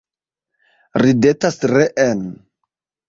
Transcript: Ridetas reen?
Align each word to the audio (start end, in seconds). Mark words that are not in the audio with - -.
Ridetas 1.03 1.59
reen? 1.73 2.27